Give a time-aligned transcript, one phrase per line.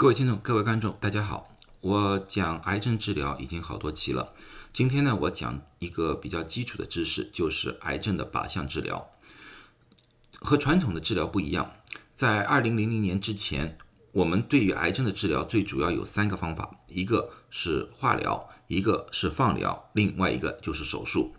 [0.00, 1.48] 各位听众、各位观众，大家好。
[1.80, 4.32] 我讲癌症治疗已经好多期了。
[4.72, 9.10] 今天呢，我讲一个比较基础的知识，就是癌症的靶向治疗。
[10.38, 11.72] 和传统的治疗不一样，
[12.14, 13.76] 在二零零零年之前，
[14.12, 21.34] 我们对于癌症的治疗最主要有三个方法：一个是化疗，一个是放疗，另外一个就是手术。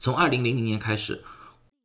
[0.00, 1.22] 从二零零零年开始，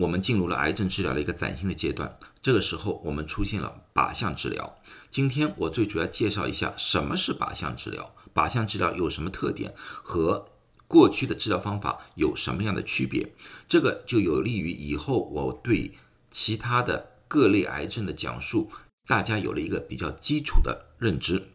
[0.04, 2.18] 我们进入了癌症治疗的一个崭新的阶段。
[2.42, 4.78] 这个时候，我们出现了靶向治疗。
[5.10, 10.46] 今天我最主要介绍一下什么是靶向治疗，靶向治疗有什么特点，和
[10.88, 13.32] 过去的治疗方法有什么样的区别。
[13.68, 15.94] 这个就有利于以后我对
[16.30, 18.70] 其他的各类癌症的讲述，
[19.08, 21.53] 大家有了一个比较基础的认知。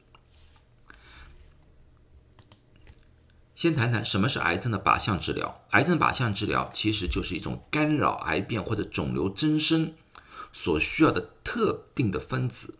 [3.59, 5.65] 先谈谈什么是癌症的靶向治疗。
[5.71, 9.95] 癌症靶向治疗其实就是一种干扰癌变或者肿瘤增生。
[10.53, 12.79] 所需要的特定的分子，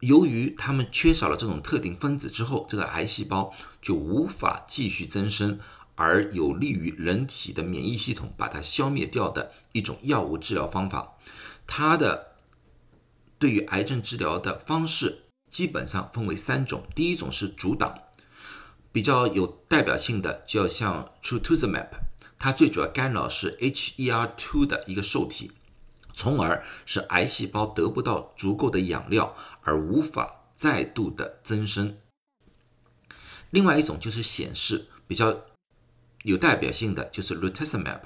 [0.00, 5.58] 由于它们缺少了这种特定分子之后，这个癌细胞就无法继续增生，
[5.94, 11.14] 而有利于人体的免疫系统把它消灭掉的一种药物治疗方法。
[11.66, 12.34] 它的
[13.38, 17.98] 对于癌症治疗的方式基本上分为三种，第一种是阻挡，
[18.94, 21.88] 比较有代表性的，就要像 trastuzumab，
[22.38, 25.50] 它最主要干扰是 HER2 的一个受体。
[26.14, 31.96] 从而使癌细胞得不到足够的养料，而无法再度的增生。
[33.50, 35.42] 另外一种就是显示比较
[36.22, 38.02] 有代表性的，就是 rituximab，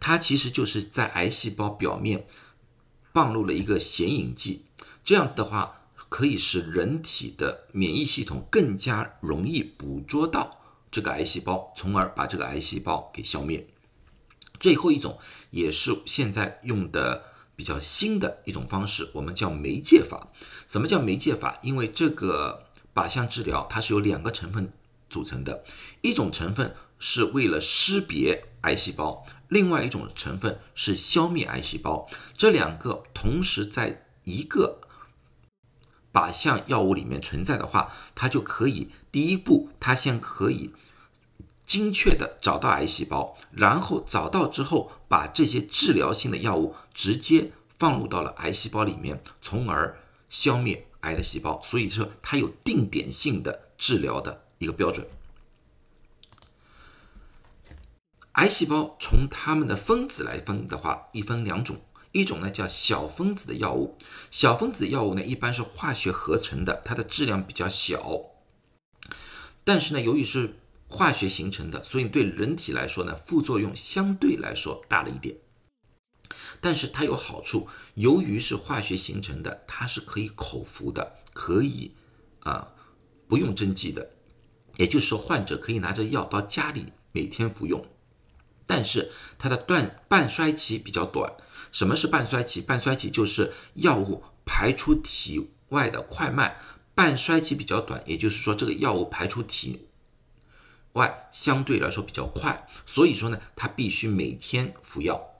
[0.00, 2.26] 它其实就是在癌细胞表面
[3.12, 4.64] 放入了一个显影剂，
[5.04, 5.81] 这样子的话
[6.12, 10.60] 可以使人体的免疫系统更加容易捕捉到
[10.90, 13.66] 这个癌细胞，从而把这个癌细胞给消灭。
[14.60, 15.18] 最后一种
[15.50, 17.32] 也是现在用的。
[17.54, 20.32] 比较新的一种方式，我们叫媒介法。
[20.66, 21.60] 什么叫媒介法？
[21.62, 24.72] 因为这个靶向治疗它是由两个成分
[25.08, 25.62] 组成的，
[26.00, 32.08] 一种成分是为了识别癌细胞，另外一种成分是消灭癌细胞。
[32.36, 34.80] 这两个同时在一个
[36.12, 40.72] 靶向药物里面存在的话，它就可以第一步，它先可以
[41.64, 47.52] 精确的找到癌细胞，然后找到之后，把这些治疗性的药物直接。
[47.78, 51.60] 放入到了癌细胞里面，从而消灭癌的细胞。
[51.64, 55.04] 所以说，它有定点性的治疗的一个标准。
[58.34, 61.80] 癌细胞从它们的分子来分的话，一分两种，
[62.12, 63.96] 一种呢叫小分子的药物。
[64.30, 68.20] 小分子药物呢一般是化学合成的，它的质量比较小，
[69.64, 70.56] 但是呢由于是
[70.88, 75.36] 化学形成的，所以对人体来说呢副作用相对来说大了一点。
[76.60, 81.94] 但是它有好处，由于是化学形成的，它是可以口服的，可以
[82.40, 82.74] 啊
[83.26, 84.10] 不用针剂的，
[84.76, 87.84] 也就是说患者可以拿着药到家里每天服用。
[88.66, 91.34] 但是它的断半衰期比较短。
[91.72, 92.60] 什么是半衰期？
[92.60, 96.56] 半衰期就是药物排出体外的快慢，
[96.94, 99.88] 半衰期比较短，也就是说这个药物排出体
[100.92, 102.68] 外相对来说比较快。
[102.86, 105.30] 所以说呢，它必须每天服药。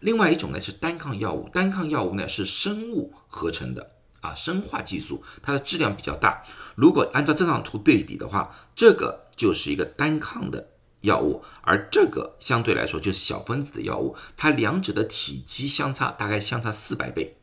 [0.00, 3.92] 另外一种呢是单抗药物，单抗药物呢是生物合成的
[4.22, 6.42] 啊，生化技术，它的质量比较大。
[6.74, 10.69] 如果按照这张图对比的话，这个就是一个单抗的
[11.02, 17.38] 药物，而这个相对来说就是小分子的药物，它两者的体积相差大概相差四百倍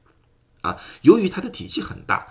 [0.62, 0.80] 啊。
[1.02, 2.28] 由于它的体积很大，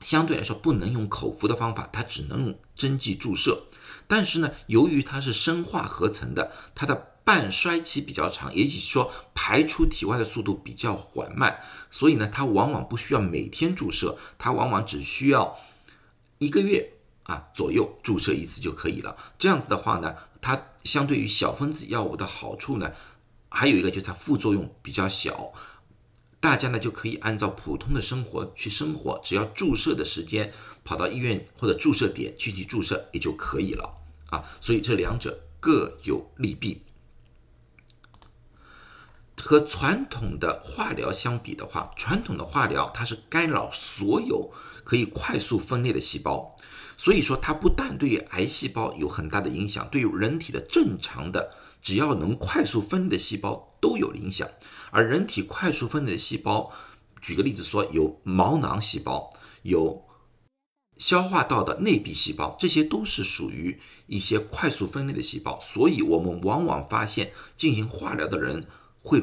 [0.00, 3.64] 相对来说不能用口服的方法，它只能用针剂注射。
[4.06, 15.58] 但是呢，由于它是生化合成的，它的半衰期比较长，也就是说排出体外的速度比较缓慢，所以呢，它往往不需要每天注射，它往往只需要
[16.38, 16.92] 一个月
[17.26, 19.16] 啊左右注射一次就可以了。
[19.38, 22.92] 这样子的话呢，它相对于小分子药物的好处呢，
[23.48, 25.52] 还有一个就是它副作用比较小，
[26.40, 30.52] 大家呢就可以按照普通的生活去生活，只要注射的时间
[30.84, 33.94] 跑到医院或者注射点去去注射也就可以了
[34.30, 34.44] 啊。
[34.60, 36.82] 所以这两者各有利弊。
[39.38, 44.50] 和传统的化疗相比的话，传统的化疗它是干扰所有
[44.82, 46.55] 可以快速分裂的细胞，
[46.96, 54.48] 所以说它不但对于癌细胞有很大的影响，对于人体的正常的只要能快速分裂的细胞都有影响。
[54.90, 56.72] 而人体快速分裂的细胞，
[57.20, 59.30] 举个例子说，有毛囊细胞，
[59.62, 60.04] 有
[60.96, 68.66] 消化道的内壁细胞，这些都是属于一些快速分裂的细胞，所以我们往往发现进行化疗的人。
[69.08, 69.22] 会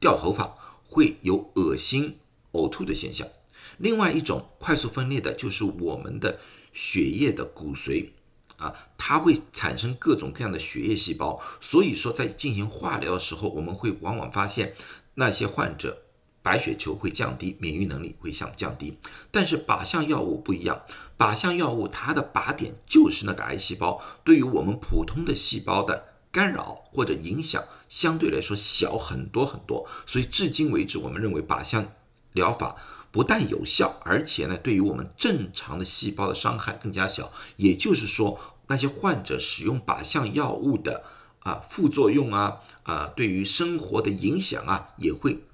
[0.00, 2.20] 掉头发，会有恶心、
[2.52, 3.28] 呕吐的现象。
[3.76, 6.40] 另外一种快速分裂的就是我们的
[6.74, 8.10] 血液的骨髓
[8.58, 14.74] 啊，它会产生各种各样的血液细胞，所以说在进行化疗的时候，我们会往往发现
[15.14, 16.02] 那些患者
[16.42, 18.98] 白血球会降低，免疫能力会降降低。
[19.30, 20.82] 但是靶向药物不一样，
[21.16, 26.08] 靶向药物它的靶点就是那个癌细胞，对于我们普通的细胞的。
[26.34, 31.86] 干扰或者影响相对来说小很多很多，所以至今为止，我们认为靶向
[32.32, 32.74] 疗法
[33.14, 37.30] 不但有效，而且呢，对于我们正常的细胞的伤害更加小。
[37.54, 41.04] 也就是说，那些患者使用靶向药物的
[41.38, 45.44] 啊副作用啊啊，对于生活的影响啊，也会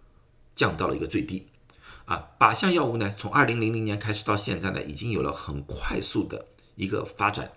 [0.55, 1.49] 降到了一个最低。
[2.07, 6.47] 啊，靶向药物呢，从二零零零年开始到现在呢，已经有了很快速的
[6.77, 7.53] 一个发展。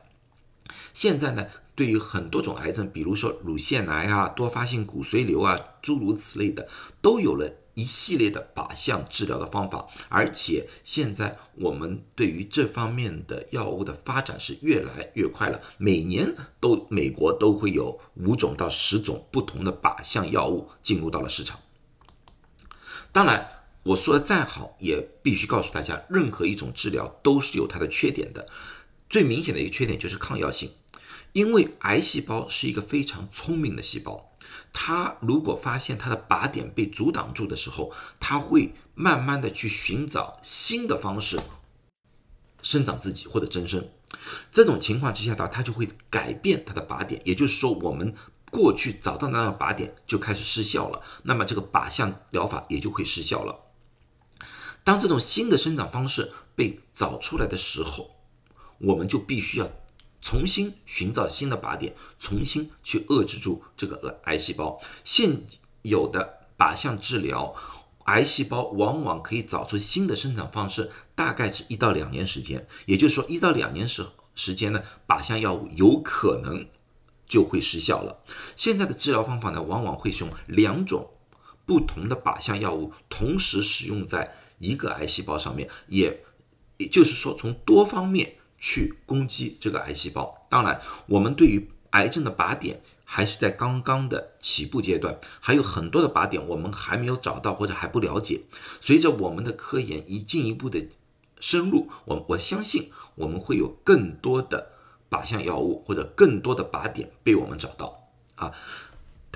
[0.93, 6.67] 现在呢，对于很多种癌症，比如说乳腺癌啊、多发性骨髓瘤啊，诸如此类的，
[7.01, 9.87] 都有了一系列的靶向治疗的方法。
[10.09, 21.59] 而且现在我们对于这方面的药物的发展是越来越快了，每年都美国都会有五种到十种不同的靶向药物进入到了市场。
[23.11, 23.47] 当然，
[23.83, 28.47] 我说的再好，也必须告诉大家，任何一种治疗都是有它的缺点的。
[29.09, 30.71] 最明显的一个缺点就是抗药性，
[31.33, 34.32] 因为癌细胞是一个非常聪明的细胞，
[34.71, 41.39] 它如果发现它的靶点被阻挡住的时候，它会慢慢的去寻找新的方式
[42.61, 43.89] 生长自己或者增生。
[44.51, 48.13] 这种情况之下的话，它就会改变它的靶点，也就是说，我们
[48.51, 53.59] 过去找到那个靶点就开始失效了，那么这个靶向疗法也就会失效了。
[54.83, 58.11] 当这种新的生长方式被找出来的时候，
[58.77, 59.69] 我们就必须要
[60.23, 64.79] 重新寻找新的靶点，重新去遏制住这个癌细胞。
[65.03, 65.43] 现
[65.81, 67.53] 有的靶向治疗，
[68.05, 72.65] 癌细胞往往可以找出新的生长方式，大概是一到两年时间。
[72.85, 76.65] 也就是说，一到两年时时间呢，靶向药物有可能
[77.25, 78.23] 就会失效了。
[78.55, 81.11] 现在的治疗方法呢，往往会用两种
[81.65, 86.23] 不同的靶向药物同时使用在一个癌细胞上面，也
[86.77, 88.37] 也就是说，从多方面。
[88.63, 90.47] 去攻击这个癌细胞。
[90.47, 98.43] 当然，我们对于癌症的靶点还是在刚刚的起步阶段，还有很多的靶点我们还没有找到或者还不了解。
[98.79, 100.87] 随着我们的科研一进一步的
[101.41, 104.69] 深入，我我相信我们会有更多的
[105.09, 108.53] 靶向药物或者更多的靶点被我们找到啊。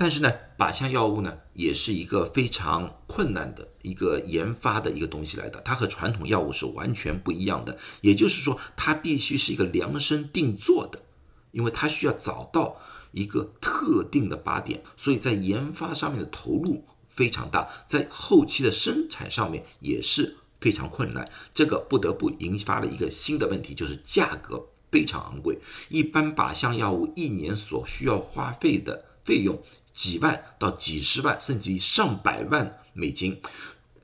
[0.00, 7.76] 但是呢，靶向药物呢，也是一个非常困难的一个研发的一个东西来的，它和传统药物是完全不一样的。
[8.02, 11.02] 也就是说，它必须是一个量身定做的，
[11.50, 12.76] 因为它需要找到
[13.10, 21.28] 一个特定的靶点，所以在研发上面的投入非常大，在后期的生产上面也是非常困难。
[21.52, 25.58] 这个不得不引发了一个新的问题，就是价格非常昂贵。
[25.88, 29.60] 一般靶向药物一年所需要花费的费用。
[29.98, 33.42] 几万到几十万，甚至于上百万美金，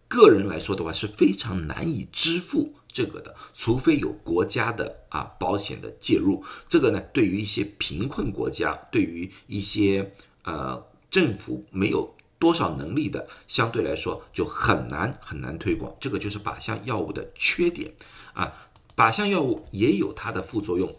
[0.09, 6.45] 个人来说的话是非常难以支付这个的，除非有国家的啊保险的介入。
[6.69, 10.13] 这个呢，对于一些贫困国家，对于一些
[10.43, 15.95] 呃政府没有多少能力的，相对来说就很难很难推广。
[16.01, 17.95] 这个就是靶向药物的缺点
[18.33, 18.53] 啊。
[18.97, 20.93] 靶向药物也有它的副作用，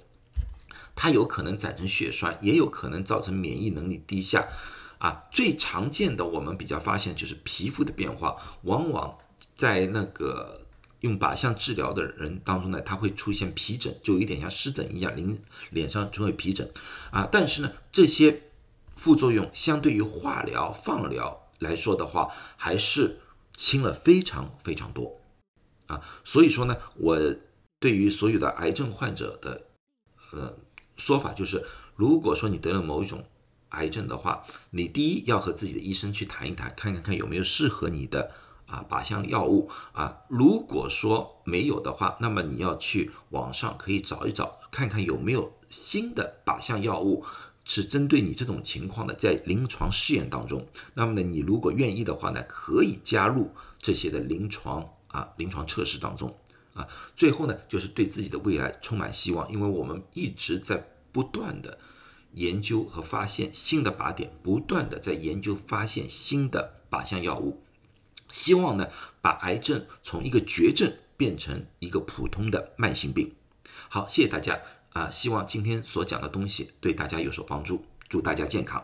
[0.96, 4.48] 它有可能产生血栓，也有可能造成免疫能力低下。
[4.98, 9.18] 啊，最常见的我们比较发现就是皮肤的变化，往往
[9.56, 10.62] 在那个
[11.02, 15.38] 用靶向治疗的人当中呢，他会出现皮疹，就有点像湿疹一样，脸
[15.70, 16.72] 脸上成为皮疹
[17.12, 17.28] 啊。
[17.30, 18.44] 但是呢，这些
[18.96, 23.20] 副作用相对于化疗、放疗来说的话，还是
[23.56, 25.20] 轻了非常非常多
[25.88, 26.02] 啊。
[26.24, 27.36] 所以说呢，我
[27.80, 29.68] 对于所有的癌症患者的
[30.32, 30.58] 呃
[30.96, 33.24] 说法就是，如果说你得了某一种。
[33.76, 38.32] 癌症的话，你第一要和自己的医生去谈一谈，看看看有没有适合你的
[38.66, 40.22] 啊靶向药物啊。
[40.28, 47.24] 如果说没有的话，那么你要去网上可以找一找，看看有没有新的靶向药物
[47.64, 50.66] 是针对你这种情况的，在临床试验当中。
[50.94, 56.36] 那么呢，你如果愿意的话呢，可以加入这些的临床啊临床测试当中
[56.74, 56.88] 啊。
[57.16, 61.78] 最后呢，就是对自己的未来充满希望，因为我们一直在不断的。
[62.36, 67.62] 研究和发现新的靶点，不断的在研究发现新的靶向药物，
[68.30, 68.88] 希望呢
[69.22, 73.34] 把癌症从一个绝症变成一个普通的慢性病。
[73.90, 74.62] 好，谢谢大家
[74.94, 75.10] 啊！
[75.10, 78.84] 希望今天所讲的东西对大家有所帮助，祝大家健康。